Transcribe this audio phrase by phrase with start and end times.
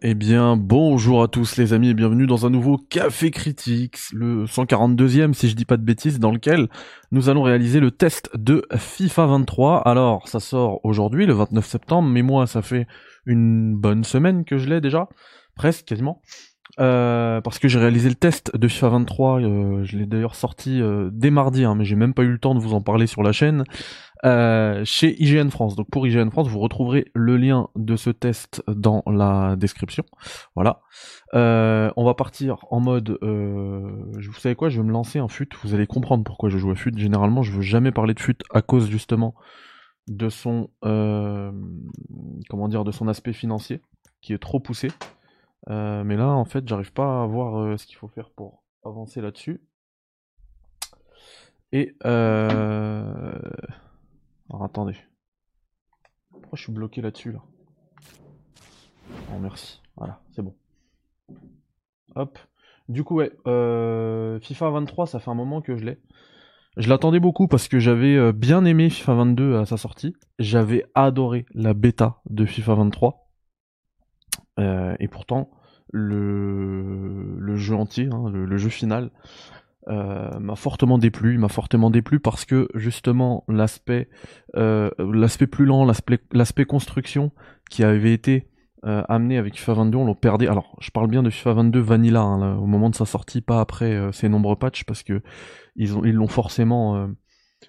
[0.00, 4.44] Eh bien, bonjour à tous les amis et bienvenue dans un nouveau Café Critiques, le
[4.44, 6.68] 142e si je dis pas de bêtises, dans lequel
[7.10, 9.88] nous allons réaliser le test de FIFA 23.
[9.88, 12.86] Alors, ça sort aujourd'hui, le 29 septembre, mais moi, ça fait
[13.26, 15.08] une bonne semaine que je l'ai déjà,
[15.56, 16.22] presque, quasiment.
[16.78, 20.80] Euh, parce que j'ai réalisé le test de FIFA 23, euh, je l'ai d'ailleurs sorti
[20.80, 23.08] euh, dès mardi, hein, mais j'ai même pas eu le temps de vous en parler
[23.08, 23.64] sur la chaîne.
[24.24, 25.76] Euh, chez IGN France.
[25.76, 30.04] Donc pour IGN France, vous retrouverez le lien de ce test dans la description.
[30.54, 30.80] Voilà.
[31.34, 33.18] Euh, on va partir en mode.
[33.22, 34.68] Euh, vous savez quoi?
[34.68, 35.48] Je vais me lancer un fut.
[35.62, 36.92] Vous allez comprendre pourquoi je joue à fut.
[36.96, 39.34] Généralement, je veux jamais parler de fut à cause justement
[40.08, 43.82] de son comment dire de son aspect financier
[44.20, 44.88] qui est trop poussé.
[45.68, 49.60] mais là, en fait, j'arrive pas à voir ce qu'il faut faire pour avancer là-dessus.
[51.72, 51.94] Et
[54.50, 54.96] alors attendez.
[56.30, 57.42] Pourquoi je suis bloqué là-dessus là,
[59.32, 59.80] Oh merci.
[59.96, 60.54] Voilà, c'est bon.
[62.14, 62.38] Hop.
[62.88, 65.98] Du coup ouais, euh, FIFA 23, ça fait un moment que je l'ai.
[66.76, 70.14] Je l'attendais beaucoup parce que j'avais euh, bien aimé FIFA 22 à sa sortie.
[70.38, 73.28] J'avais adoré la bêta de FIFA 23.
[74.60, 75.50] Euh, et pourtant,
[75.92, 79.10] le, jeu entier, hein, le, jeu final,
[79.88, 81.34] euh, m'a fortement déplu.
[81.34, 84.08] Il m'a fortement déplu parce que justement l'aspect
[84.56, 85.86] euh, l'aspect plus lent,
[86.32, 87.32] l'aspect construction
[87.70, 88.50] qui avait été
[88.84, 90.46] euh, amené avec FIFA 22, on l'a perdu.
[90.46, 93.60] Alors je parle bien de FIFA 22 Vanilla hein, au moment de sa sortie, pas
[93.60, 95.22] après ces nombreux patchs parce que
[95.76, 97.08] ils l'ont forcément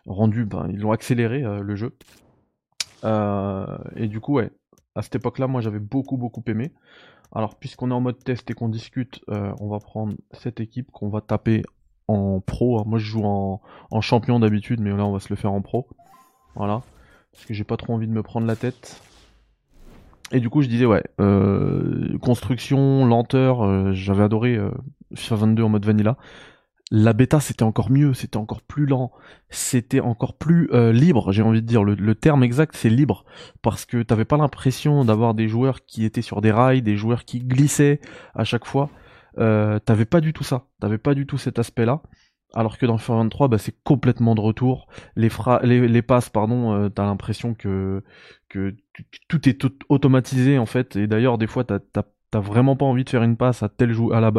[0.06, 1.96] rendu, ben, ils l'ont accéléré le jeu.
[3.96, 4.52] et du coup ouais,
[4.96, 6.74] à cette époque-là, moi j'avais beaucoup beaucoup aimé.
[7.32, 11.10] Alors puisqu'on est en mode test et qu'on discute, on va prendre cette équipe qu'on
[11.10, 11.64] va taper
[12.10, 12.80] en pro.
[12.80, 12.84] Hein.
[12.86, 13.62] Moi, je joue en,
[14.02, 15.88] champion d'habitude, mais là, on va se le faire en pro.
[16.56, 16.82] Voilà.
[17.32, 19.02] Parce que j'ai pas trop envie de me prendre la tête.
[20.32, 24.72] Et du coup, je disais, ouais, euh, construction, lenteur, euh, j'avais adoré euh,
[25.16, 26.18] FIFA 22 en mode vanilla.
[26.92, 29.12] La bêta, c'était encore mieux, c'était encore plus lent,
[29.52, 31.84] c'était encore plus libre, j'ai envie de dire.
[31.84, 33.26] Le terme exact, c'est libre.
[33.62, 37.26] Parce que t'avais pas l'impression d'avoir des joueurs qui étaient sur des rails, des joueurs
[37.26, 38.02] qui glissaient
[38.34, 38.90] à chaque fois.
[39.38, 42.02] Euh, t'avais pas du tout ça, t'avais pas du tout cet aspect-là.
[42.56, 44.88] Alors que dans FIFA 23, bah, c'est complètement de retour.
[45.16, 45.30] Les,
[45.64, 48.04] les, passes, pardon, euh, t'as l'impression que,
[48.50, 48.76] que
[49.28, 50.96] tout est automatisé en fait.
[50.96, 54.14] Et d'ailleurs, des fois, t'as vraiment pas envie de faire une passe à tel jou
[54.14, 54.32] à la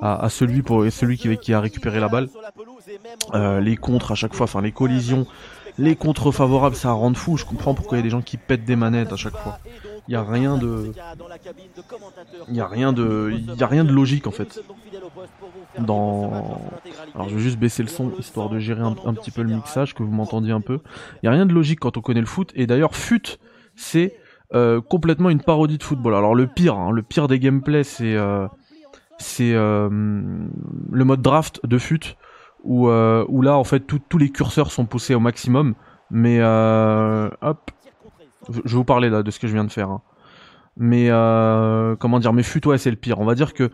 [0.00, 2.28] à, à, celui pour celui qui, qui a récupéré la balle.
[3.34, 5.26] Euh, les contres à chaque fois, enfin les collisions,
[5.78, 7.38] les contres favorables, ça rend fou.
[7.38, 9.58] Je comprends pourquoi il y a des gens qui pètent des manettes à chaque fois
[10.08, 10.90] il y a rien de
[12.48, 14.64] il y a rien de il a rien de logique en fait.
[15.78, 16.60] Dans
[17.14, 19.94] alors je vais juste baisser le son histoire de gérer un, petit peu le mixage
[19.94, 20.80] que vous m'entendiez un peu.
[21.22, 23.36] Il y a rien de logique quand on connaît le foot et d'ailleurs fut
[23.76, 24.16] c'est
[24.54, 26.14] euh, complètement une parodie de football.
[26.14, 28.48] Alors le pire hein, le pire des gameplays c'est euh,
[29.18, 32.14] c'est euh, le mode draft de fut
[32.64, 35.74] où, où là en fait tous les curseurs sont poussés au maximum.
[36.10, 37.70] Mais hop
[38.48, 39.90] je vais vous parler là de ce que je viens de faire.
[39.90, 40.02] Hein.
[40.78, 43.18] Mais euh, comment dire, mais ouais, c'est le pire.
[43.18, 43.70] On va dire que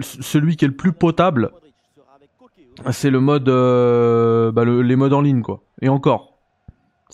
[0.00, 1.50] celui qui est le plus potable,
[2.90, 5.62] c'est le mode, euh, bah, les modes en ligne quoi.
[5.82, 6.38] Et encore,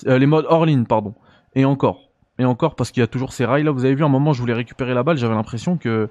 [0.06, 1.14] euh, les modes hors ligne pardon.
[1.56, 3.72] Et encore, et encore parce qu'il y a toujours ces rails là.
[3.72, 6.08] Vous avez vu un moment, je voulais récupérer la balle, j'avais l'impression que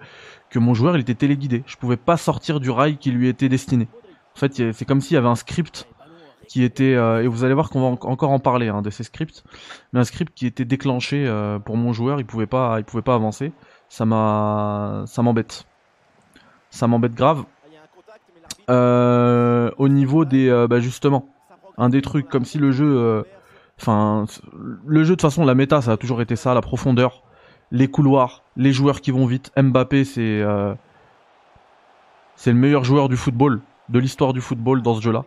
[0.49, 1.63] que mon joueur était téléguidé.
[1.65, 3.87] Je pouvais pas sortir du rail qui lui était destiné.
[4.35, 5.87] En fait, c'est comme s'il y avait un script
[6.47, 9.03] qui était euh, et vous allez voir qu'on va encore en parler hein, de ces
[9.03, 9.43] scripts,
[9.91, 13.03] mais un script qui était déclenché euh, pour mon joueur, il pouvait pas, il pouvait
[13.03, 13.51] pas avancer.
[13.89, 15.65] Ça m'a, ça m'embête,
[16.69, 17.43] ça m'embête grave.
[18.69, 21.27] Euh, au niveau des, bah justement,
[21.77, 23.23] un des trucs comme si le jeu,
[23.79, 24.25] enfin,
[24.85, 27.23] le jeu de toute façon, la méta, ça a toujours été ça, la profondeur,
[27.71, 29.51] les couloirs, les joueurs qui vont vite.
[29.55, 30.43] Mbappé, c'est,
[32.35, 35.25] c'est le meilleur joueur du football, de l'histoire du football dans ce jeu-là.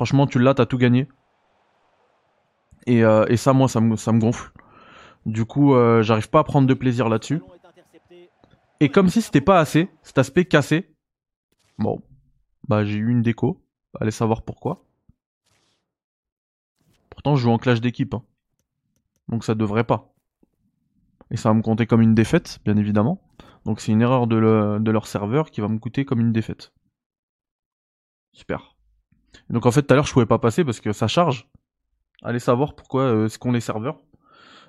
[0.00, 1.08] Franchement, tu l'as, t'as tout gagné.
[2.86, 4.50] Et, euh, ça, moi, ça me, gonfle.
[5.26, 7.42] Du coup, euh, j'arrive pas à prendre de plaisir là-dessus.
[8.80, 10.90] Et comme si c'était pas assez, cet aspect cassé,
[11.76, 12.00] bon,
[12.66, 13.62] bah j'ai eu une déco.
[14.00, 14.86] Allez savoir pourquoi.
[17.10, 18.14] Pourtant, je joue en clash d'équipe.
[18.14, 18.22] Hein.
[19.28, 20.14] Donc ça devrait pas.
[21.30, 23.20] Et ça va me compter comme une défaite, bien évidemment.
[23.66, 26.72] Donc c'est une erreur de, de leur serveur qui va me coûter comme une défaite.
[28.32, 28.79] Super.
[29.50, 31.48] Donc en fait, tout à l'heure, je pouvais pas passer parce que ça charge.
[32.22, 33.98] Allez savoir pourquoi euh, ce qu'ont les serveurs.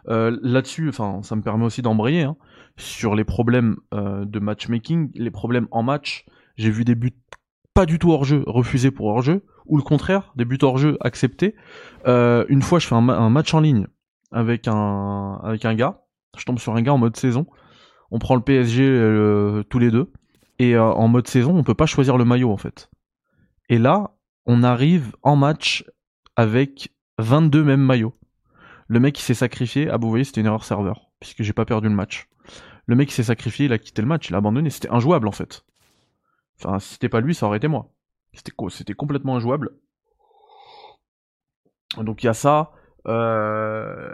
[0.07, 2.35] Euh, là-dessus, enfin, ça me permet aussi d'embrayer hein,
[2.77, 6.25] sur les problèmes euh, de matchmaking, les problèmes en match.
[6.55, 7.13] J'ai vu des buts
[7.73, 10.77] pas du tout hors jeu refusés pour hors jeu, ou le contraire, des buts hors
[10.77, 11.55] jeu acceptés.
[12.05, 13.87] une fois, je fais un, match en ligne
[14.31, 16.01] avec un avec un gars.
[16.37, 17.45] Je tombe sur un gars en mode saison.
[18.09, 20.11] on prend le PSG tous les deux,
[20.59, 22.89] et en mode saison, on peut pas choisir le maillot en fait.
[23.69, 24.11] Et là,
[24.45, 25.85] on arrive en match
[26.35, 28.15] avec 22 mêmes maillots.
[28.88, 31.65] Le mec qui s'est sacrifié, ah vous voyez, c'était une erreur serveur, puisque j'ai pas
[31.65, 32.27] perdu le match.
[32.88, 35.27] Le mec qui s'est sacrifié, il a quitté le match, il a abandonné, c'était injouable
[35.27, 35.63] en fait.
[36.57, 37.93] Enfin, si c'était pas lui, ça aurait été moi.
[38.33, 39.71] C'était, c'était complètement injouable.
[41.97, 42.71] Donc il y a ça.
[43.07, 44.13] Euh...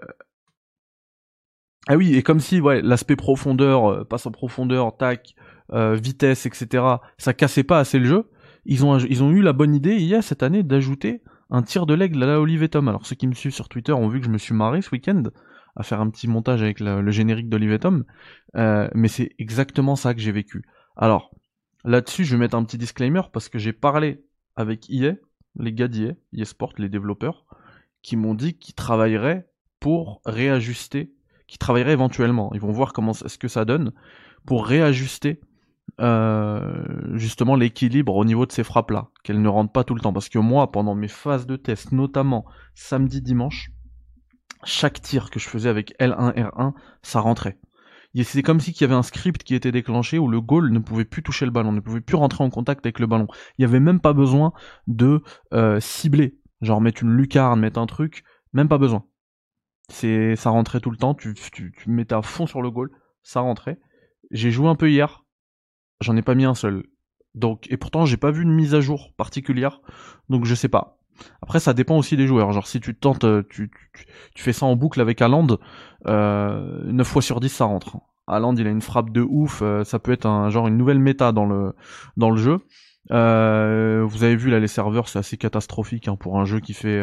[1.88, 5.36] Ah oui, et comme si ouais, l'aspect profondeur, euh, passe en profondeur, tac,
[5.72, 6.84] euh, vitesse, etc.,
[7.18, 8.30] ça cassait pas assez le jeu.
[8.68, 11.94] Ils ont, ils ont eu la bonne idée, a cette année, d'ajouter un tir de
[11.94, 12.90] l'aigle à la Olive Tom.
[12.90, 14.92] Alors ceux qui me suivent sur Twitter ont vu que je me suis marré ce
[14.92, 15.24] week-end
[15.78, 18.04] à faire un petit montage avec le, générique d'Olive Tom,
[18.56, 20.64] euh, mais c'est exactement ça que j'ai vécu.
[20.98, 21.32] Alors
[21.86, 24.24] là-dessus, je vais mettre un petit disclaimer parce que j'ai parlé
[24.56, 25.14] avec EA,
[25.60, 27.46] les gars d'EA, EA Sport, les développeurs,
[28.02, 29.48] qui m'ont dit qu'ils travailleraient
[29.80, 31.14] pour réajuster,
[31.48, 32.52] qui travailleraient éventuellement.
[32.54, 33.94] Ils vont voir comment est-ce que ça donne
[34.46, 35.40] pour réajuster
[36.00, 40.02] euh, justement l'équilibre au niveau de ces frappes là, qu'elles ne rentrent pas tout le
[40.02, 40.14] temps.
[40.14, 42.46] Parce que moi, pendant mes phases de test, notamment
[42.76, 43.72] samedi, dimanche,
[44.64, 47.58] chaque tir que je faisais avec L1, R1, ça rentrait.
[48.24, 50.80] C'est comme si il y avait un script qui était déclenché où le goal ne
[50.80, 53.28] pouvait plus toucher le ballon, ne pouvait plus rentrer en contact avec le ballon.
[53.58, 54.54] Il n'y avait même pas besoin
[54.88, 55.22] de
[55.54, 58.24] euh, cibler, genre mettre une lucarne, mettre un truc,
[58.54, 59.06] même pas besoin.
[59.90, 61.14] C'est, ça rentrait tout le temps.
[61.14, 62.90] Tu, tu, tu mettais à fond sur le goal,
[63.22, 63.80] ça rentrait.
[64.32, 65.24] J'ai joué un peu hier,
[66.02, 66.84] J'en ai pas mis un seul.
[67.36, 69.82] Donc, et pourtant, j'ai pas vu une mise à jour particulière.
[70.30, 70.98] Donc, je sais pas.
[71.42, 72.52] Après, ça dépend aussi des joueurs.
[72.52, 73.72] Genre, si tu tentes, euh, tu,
[74.34, 75.48] tu, fais ça en boucle avec Haaland,
[76.08, 77.98] euh, 9 fois sur 10, ça rentre.
[78.28, 79.62] Haaland, il a une frappe de ouf.
[79.62, 81.74] Euh, ça peut être un genre une nouvelle méta dans le,
[82.18, 82.60] dans le jeu.
[83.12, 86.74] Euh, vous avez vu là, les serveurs, c'est assez catastrophique hein, pour un jeu qui
[86.74, 87.02] fait,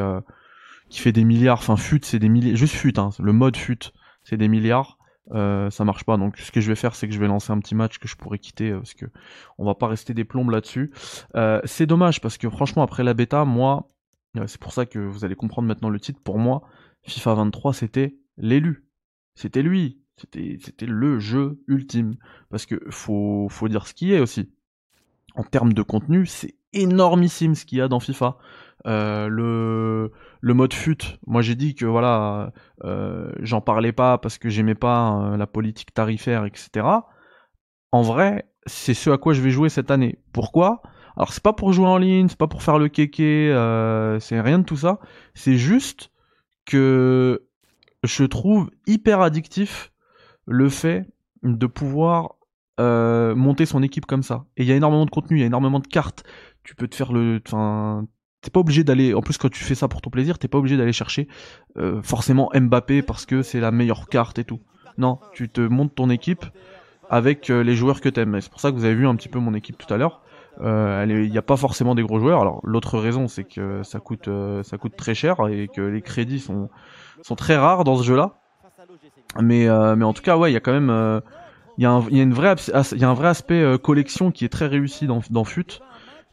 [0.88, 1.58] qui fait des milliards.
[1.58, 2.56] Enfin, fut, c'est des milliards.
[2.56, 3.90] Juste fut, hein, le mode fut,
[4.22, 4.98] c'est des milliards.
[5.32, 6.16] Euh, ça marche pas.
[6.16, 8.08] Donc ce que je vais faire, c'est que je vais lancer un petit match que
[8.08, 9.06] je pourrais quitter euh, parce que
[9.58, 10.92] on va pas rester des plombes là-dessus.
[11.34, 13.90] Euh, c'est dommage parce que franchement après la bêta, moi,
[14.46, 16.20] c'est pour ça que vous allez comprendre maintenant le titre.
[16.22, 16.62] Pour moi,
[17.02, 18.84] FIFA 23 c'était l'élu,
[19.34, 22.16] c'était lui, c'était le jeu ultime
[22.50, 24.50] parce que faut faut dire ce qui est aussi.
[25.36, 28.36] En termes de contenu, c'est énormissime ce qu'il y a dans FIFA.
[28.86, 32.52] Euh, le, le mode fut, moi j'ai dit que voilà,
[32.84, 36.86] euh, j'en parlais pas parce que j'aimais pas euh, la politique tarifaire, etc.
[37.92, 40.18] En vrai, c'est ce à quoi je vais jouer cette année.
[40.32, 40.82] Pourquoi?
[41.16, 43.48] Alors c'est pas pour jouer en ligne, c'est pas pour faire le kéké,
[44.20, 44.98] c'est rien de tout ça.
[45.34, 46.10] C'est juste
[46.66, 47.46] que
[48.02, 49.92] je trouve hyper addictif
[50.46, 51.06] le fait
[51.42, 52.34] de pouvoir
[52.78, 54.46] monter son équipe comme ça.
[54.56, 56.24] Et il y a énormément de contenu, il y a énormément de cartes.
[56.64, 57.40] Tu peux te faire le,
[58.44, 59.14] T'es pas obligé d'aller.
[59.14, 61.28] En plus, quand tu fais ça pour ton plaisir, t'es pas obligé d'aller chercher
[61.78, 64.60] euh, forcément Mbappé parce que c'est la meilleure carte et tout.
[64.98, 66.44] Non, tu te montes ton équipe
[67.08, 68.38] avec euh, les joueurs que t'aimes.
[68.42, 70.20] C'est pour ça que vous avez vu un petit peu mon équipe tout à l'heure.
[70.60, 72.42] Euh, il n'y a pas forcément des gros joueurs.
[72.42, 74.28] Alors l'autre raison, c'est que ça coûte,
[74.62, 76.68] ça coûte très cher et que les crédits sont,
[77.22, 78.40] sont très rares dans ce jeu-là.
[79.40, 81.22] Mais, mais en tout cas, ouais, il y a quand même,
[81.78, 85.22] il y, y a y a un vrai aspect collection qui est très réussi dans,
[85.30, 85.80] dans FUT.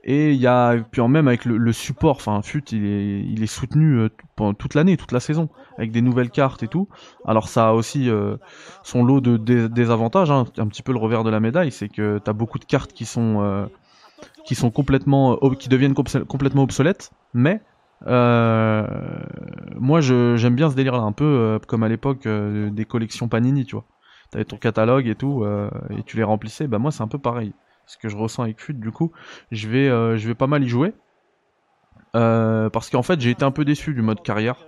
[0.03, 4.09] Et il y a, puis même avec le, support, enfin, FUT, il est, soutenu euh,
[4.57, 6.87] toute l'année, toute la saison, avec des nouvelles cartes et tout.
[7.25, 8.37] Alors ça a aussi euh,
[8.83, 9.37] son lot de
[9.67, 10.45] désavantages, hein.
[10.57, 13.05] un petit peu le revers de la médaille, c'est que t'as beaucoup de cartes qui
[13.05, 13.67] sont, euh,
[14.43, 17.61] qui sont complètement, qui deviennent complètement obsolètes, mais
[18.07, 23.85] moi j'aime bien ce délire-là, un peu comme à l'époque des collections Panini, tu vois.
[24.31, 25.45] T'avais ton catalogue et tout,
[25.91, 27.53] et tu les remplissais, bah moi c'est un peu pareil
[27.91, 29.11] ce que je ressens avec FUT du coup,
[29.51, 30.93] je vais, euh, je vais pas mal y jouer.
[32.15, 34.65] Euh, parce qu'en fait j'ai été un peu déçu du mode carrière.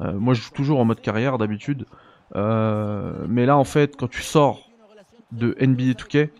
[0.00, 1.86] Euh, moi je joue toujours en mode carrière d'habitude.
[2.34, 4.68] mais là en fait quand tu sors
[5.30, 6.30] de NBA 2K,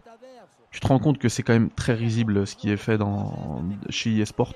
[0.72, 3.62] tu te rends compte que c'est quand même très risible ce qui est fait dans,
[3.90, 4.54] chez eSport.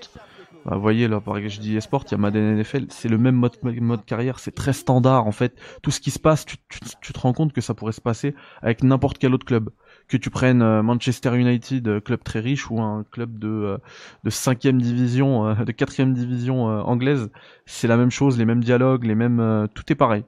[0.69, 3.09] Bah, vous voyez là, par exemple, je dis eSport, il y a Madden NFL, c'est
[3.09, 5.59] le même mode, mode carrière, c'est très standard en fait.
[5.83, 6.59] Tout ce qui se passe, tu,
[7.01, 9.71] tu, te rends compte que ça pourrait se passer avec n'importe quel autre club
[10.09, 13.79] que tu prennes euh, Manchester United, euh, club très riche, ou un club de euh,
[14.25, 17.31] de cinquième division, de quatrième division anglaise,
[17.65, 20.25] c'est la même chose, les mêmes dialogues, les mêmes, tout est pareil.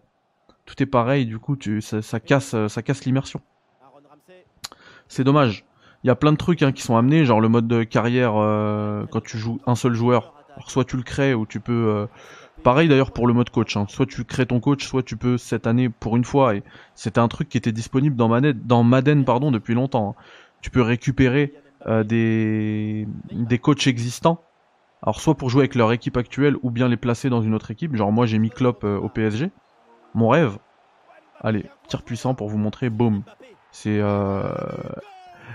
[0.65, 3.43] Tout est pareil, du coup, tu, ça, casse, ça casse l'immersion.
[5.09, 5.67] C'est dommage.
[6.03, 8.33] Il y a plein de trucs hein, qui sont amenés, genre le mode de carrière
[9.11, 10.35] quand tu joues un seul joueur.
[10.57, 12.09] Alors, soit tu le crées ou tu peux
[12.63, 13.77] Pareil d'ailleurs pour le mode coach.
[13.77, 13.87] Hein.
[13.89, 16.55] Soit tu crées ton coach, soit tu peux cette année pour une fois.
[16.55, 16.63] Et
[16.95, 20.15] c'était un truc qui était disponible dans Madden, pardon depuis longtemps.
[20.19, 20.23] Hein.
[20.61, 21.55] Tu peux récupérer
[21.87, 24.43] euh, des des coachs existants.
[25.03, 27.71] Alors soit pour jouer avec leur équipe actuelle ou bien les placer dans une autre
[27.71, 27.97] équipe.
[27.97, 29.51] Genre moi j'ai mis Klopp euh, au PSG.
[30.15, 30.59] Mon rêve.
[31.41, 32.91] Allez, tir puissant pour vous montrer.
[32.91, 33.23] Boom.
[33.71, 34.01] C'est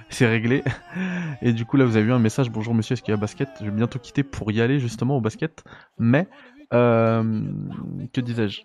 [0.09, 0.63] c'est réglé.
[1.41, 3.17] Et du coup là vous avez eu un message bonjour monsieur est-ce qu'il y a
[3.17, 3.49] basket?
[3.59, 5.63] Je vais bientôt quitter pour y aller justement au basket.
[5.97, 6.27] Mais
[6.71, 8.61] que disais-je?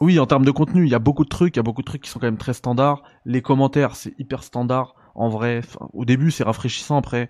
[0.00, 1.82] Oui, en termes de contenu, il y a beaucoup de trucs, il y a beaucoup
[1.82, 3.02] de trucs qui sont quand même très standards.
[3.24, 4.94] Les commentaires, c'est hyper standard.
[5.16, 5.60] En vrai,
[5.92, 6.96] au début, c'est rafraîchissant.
[6.96, 7.28] Après,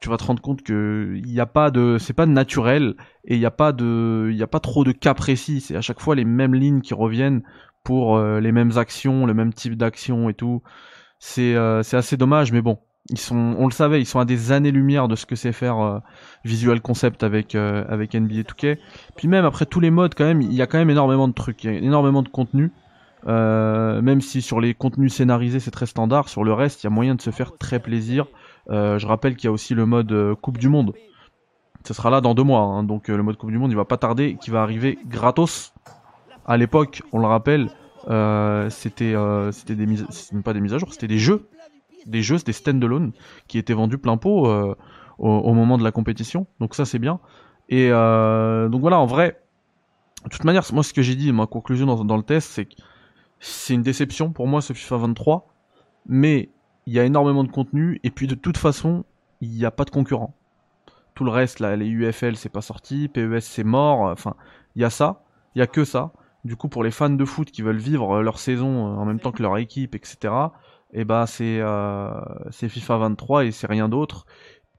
[0.00, 3.34] tu vas te rendre compte que il n'y a pas de, c'est pas naturel et
[3.34, 5.60] il n'y a pas de, il a pas trop de cas précis.
[5.60, 7.42] C'est à chaque fois les mêmes lignes qui reviennent
[7.84, 10.62] pour euh, les mêmes actions, le même type d'action et tout.
[11.20, 12.78] C'est, euh, c'est assez dommage, mais bon,
[13.10, 15.78] ils sont, on le savait, ils sont à des années-lumière de ce que c'est faire
[15.78, 15.98] euh,
[16.44, 18.78] Visual Concept avec euh, avec NBA 2K.
[19.16, 21.32] Puis même après tous les modes, quand même, il y a quand même énormément de
[21.32, 22.72] trucs, il y a énormément de contenu.
[23.26, 26.88] Euh, même si sur les contenus scénarisés c'est très standard, sur le reste il y
[26.88, 28.26] a moyen de se faire très plaisir.
[28.68, 30.94] je rappelle qu'il y a aussi le mode Coupe du Monde.
[31.84, 32.82] Ce sera là dans deux mois, hein.
[32.82, 35.74] donc le mode Coupe du Monde il va pas tarder, qui va arriver gratos.
[36.46, 37.68] À l'époque, on le rappelle,
[38.70, 39.14] c'était
[39.52, 40.06] c'était des mises,
[40.44, 41.48] pas des mises à jour, c'était des jeux
[42.06, 43.12] des jeux, des stand-alone
[43.48, 44.74] qui étaient vendus plein pot euh,
[45.18, 46.46] au, moment de la compétition.
[46.60, 47.20] Donc ça c'est bien.
[47.68, 49.40] Et euh, donc voilà, en vrai,
[50.24, 52.74] de toute manière, moi ce que j'ai dit, ma conclusion dans, le test, c'est que
[53.38, 55.52] c'est une déception pour moi ce FIFA 23,
[56.06, 56.50] mais
[56.86, 59.04] il y a énormément de contenu et puis de toute façon,
[59.40, 60.34] il n'y a pas de concurrent.
[61.14, 64.00] Tout le reste, là, les UFL, c'est pas sorti, PES, c'est mort.
[64.00, 64.34] Enfin,
[64.74, 65.22] il y a ça,
[65.54, 66.12] il y a que ça.
[66.44, 69.32] Du coup, pour les fans de foot qui veulent vivre leur saison en même temps
[69.32, 70.30] que leur équipe, etc.,
[70.92, 72.10] et bah c'est euh,
[72.50, 74.26] c'est FIFA 23 et c'est rien d'autre.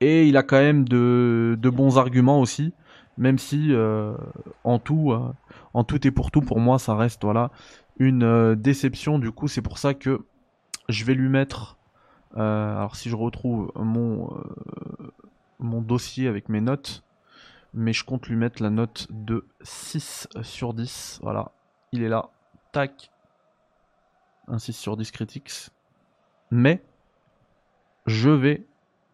[0.02, 2.74] Et il a quand même de, de bons arguments aussi,
[3.18, 4.16] même si euh,
[4.64, 5.32] en tout euh,
[5.74, 7.52] en tout et pour tout pour moi ça reste voilà
[7.98, 9.20] une déception.
[9.20, 10.26] Du coup c'est pour ça que
[10.90, 11.78] je vais lui mettre.
[12.36, 14.30] alors si je retrouve mon
[15.60, 17.04] mon dossier avec mes notes,
[17.74, 21.20] mais je compte lui mettre la note de 6 sur 10.
[21.24, 21.52] Voilà,
[21.92, 22.30] il est là.
[22.72, 23.12] Tac.
[24.48, 25.72] Un 6 sur 10 critiques
[26.52, 26.84] mais
[28.06, 28.66] je vais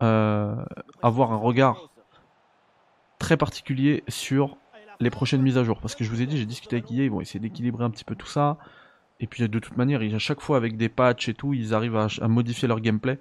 [0.01, 0.55] euh,
[1.01, 1.91] avoir un regard
[3.19, 4.57] très particulier sur
[4.99, 5.79] les prochaines mises à jour.
[5.79, 7.91] Parce que je vous ai dit, j'ai discuté avec EA, ils vont essayer d'équilibrer un
[7.91, 8.57] petit peu tout ça.
[9.19, 11.95] Et puis de toute manière, à chaque fois avec des patchs et tout, ils arrivent
[11.95, 13.19] à, modifier leur gameplay.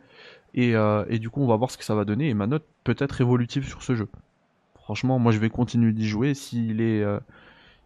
[0.59, 2.31] Euh, et, du coup, on va voir ce que ça va donner.
[2.31, 4.09] Et ma note peut être évolutive sur ce jeu.
[4.87, 6.33] Franchement, moi je vais continuer d'y jouer.
[6.33, 7.21] Euh,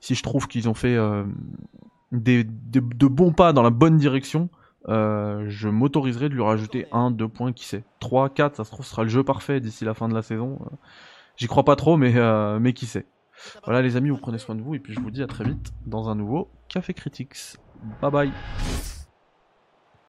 [0.00, 0.98] si je trouve qu'ils ont fait
[2.12, 4.50] des, de bons pas dans la bonne direction,
[4.88, 7.84] euh, je m'autoriserai de lui rajouter 1, 2 points, qui sait.
[8.00, 10.22] 3, 4, ça se trouve, ce sera le jeu parfait d'ici la fin de la
[10.22, 10.58] saison.
[10.62, 10.76] Euh,
[11.36, 13.06] j'y crois pas trop, mais, euh, mais qui sait.
[13.64, 15.44] Voilà les amis, vous prenez soin de vous, et puis je vous dis à très
[15.44, 17.56] vite dans un nouveau Café Critics.
[18.02, 18.32] Bye bye